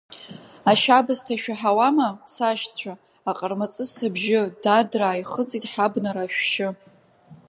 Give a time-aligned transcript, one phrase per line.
[0.71, 2.93] Ашьабысҭа ишәаҳауама, сашьцәа,
[3.29, 6.69] Аҟармаҵыс абжьы, дадраа, ихыҵит ҳабнара ашәшьы…